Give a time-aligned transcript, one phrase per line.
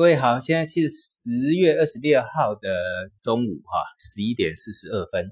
[0.00, 2.70] 各位好，现在是十月二十六号的
[3.20, 5.30] 中午哈，十一点四十二分。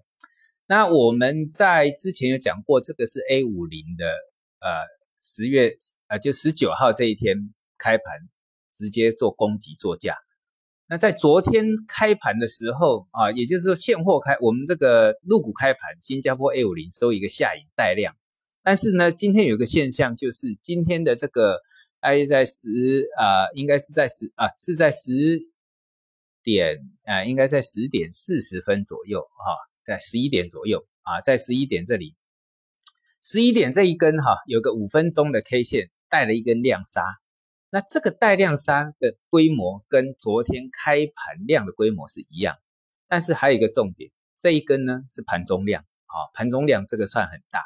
[0.66, 4.04] 那我们在之前有讲过，这个是 A 五零的，
[4.60, 4.84] 呃，
[5.22, 5.72] 十月
[6.08, 7.34] 呃就十九号这一天
[7.78, 8.04] 开盘
[8.74, 10.16] 直接做攻击做价。
[10.86, 18.14] 那在昨天开盘的时候啊，也就是说现货开，我们这个入股开盘，新加坡 A 五零收一个下影带量。
[18.62, 21.58] 但是呢，今天有个现象，就是今天的这个。
[22.00, 22.68] 大约在十
[23.18, 25.10] 啊，应该是在十啊，是在十
[26.42, 32.14] 点啊，应该在十点四十分左右哈，在十一点左右啊，在十一点这里，
[33.22, 37.02] 十一点这一根哈，有个五分钟的 K 线带了一根量杀，
[37.70, 42.56] 那这个带量杀的规模跟昨天开盘量的规模是一样，
[43.08, 47.64] 但是还有一个重点，这一根呢是盘中量啊，盘中量这个算很大。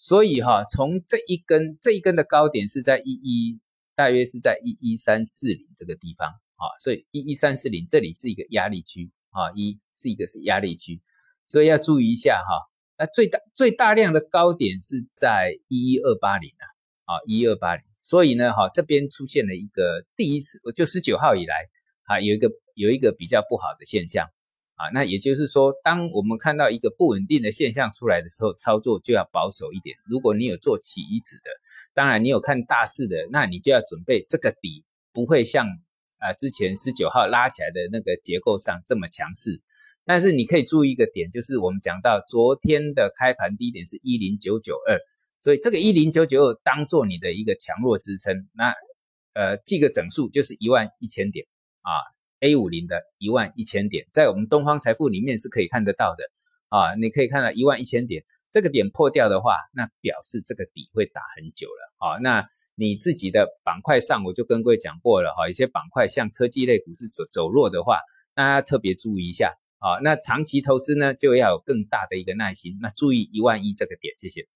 [0.00, 3.60] 所以哈，从这一根这一根的高点是在一一，
[3.94, 6.26] 大约是在一一三四零这个地方
[6.56, 11.02] 啊，所以一一三四零这里是一个压力区啊，一是一个是压力区，
[11.44, 12.72] 所以要注意一下哈。
[12.96, 16.48] 那最大最大量的高点是在一一二八零
[17.04, 21.54] 啊，啊一二八零，所以呢哈，这边出现了一个第一次，就十九号以来
[22.04, 24.26] 啊，有一个有一个比较不好的现象。
[24.80, 29.94] 啊，那也就是说，当我们看到一个不稳定的现象出来的时候，操作就要保守一点。
[30.06, 31.50] 如果你有做起止的，
[31.92, 35.66] 当然你有看大势的，那你就要准备这个底不会像
[36.16, 39.60] 啊之前十九号拉起来的那个结构上这么强势。
[40.06, 44.98] 但是你可以注意一个点，就是我们讲到昨天的开盘低点是一零九九二，
[45.40, 48.72] 所以这个一零九九二当做你的一个强弱支撑，那
[49.34, 51.44] 呃记个整数就是一万一千点
[51.82, 51.92] 啊。
[52.40, 56.24] A 五零的一万一千点，在我们东方财富里面是可以看得到的
[56.68, 62.18] 啊，你可以看到一万一千点这个点破掉的话，那表示这个底会打很久了啊。
[62.18, 67.98] 那你自己的板块上，我就跟各位讲过了哈，一些板块像科技类股是走走弱的话，
[68.34, 70.00] 大家特别注意一下啊。
[70.02, 74.46] 那长期投资呢，就要有更大的一个耐心，那注意一万一这个点，谢谢。